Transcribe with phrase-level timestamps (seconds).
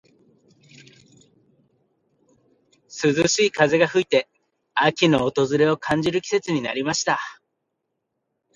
[3.03, 4.27] 涼しい風が吹いて、
[4.73, 7.19] 秋の訪れを感じる季節になりました。